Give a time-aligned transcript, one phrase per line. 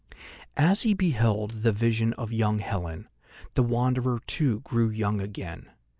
[0.57, 3.07] As he beheld the vision of young Helen,
[3.53, 5.69] the Wanderer too grew young again.